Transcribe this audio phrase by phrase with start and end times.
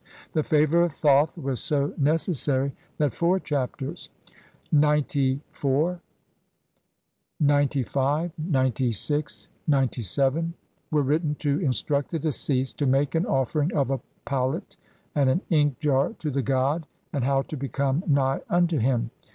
[0.33, 4.09] The favour of Thoth was so necessary that four Chapters
[4.73, 5.41] (XCIV,
[7.39, 8.31] XCV, XCVI,
[9.71, 10.53] XCVII)
[10.89, 14.75] were written to instruct the deceased to make an offering of a palette
[15.13, 19.11] and an ink jar to the god, and how to become nigh unto him.